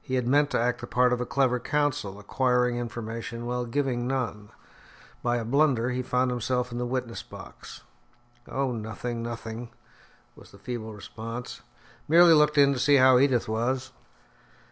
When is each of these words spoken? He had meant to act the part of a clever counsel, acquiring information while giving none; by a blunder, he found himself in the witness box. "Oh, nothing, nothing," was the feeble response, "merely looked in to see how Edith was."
He 0.00 0.14
had 0.14 0.28
meant 0.28 0.50
to 0.50 0.60
act 0.60 0.80
the 0.80 0.86
part 0.86 1.12
of 1.12 1.20
a 1.20 1.26
clever 1.26 1.58
counsel, 1.58 2.20
acquiring 2.20 2.76
information 2.76 3.44
while 3.44 3.64
giving 3.66 4.06
none; 4.06 4.50
by 5.20 5.36
a 5.38 5.44
blunder, 5.44 5.90
he 5.90 6.00
found 6.00 6.30
himself 6.30 6.70
in 6.70 6.78
the 6.78 6.86
witness 6.86 7.24
box. 7.24 7.82
"Oh, 8.46 8.70
nothing, 8.70 9.20
nothing," 9.20 9.70
was 10.36 10.52
the 10.52 10.58
feeble 10.58 10.94
response, 10.94 11.60
"merely 12.06 12.34
looked 12.34 12.56
in 12.56 12.72
to 12.72 12.78
see 12.78 12.98
how 12.98 13.18
Edith 13.18 13.48
was." 13.48 13.90